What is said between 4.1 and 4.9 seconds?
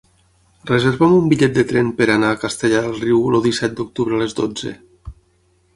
a les dotze.